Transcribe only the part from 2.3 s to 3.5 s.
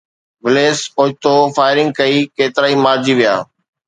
ڪيترائي مارجي ويا